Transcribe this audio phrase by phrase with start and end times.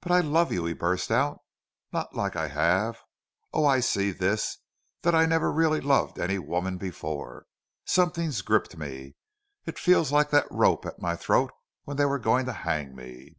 [0.00, 1.42] "But I love you," he burst out.
[1.92, 2.96] "Not like I have.
[3.52, 3.66] Oh!
[3.66, 4.56] I see this
[5.02, 7.44] that I never really loved any woman before.
[7.84, 9.16] Something's gripped me.
[9.66, 11.52] It feels like that rope at my throat
[11.84, 13.36] when they were going to hang me."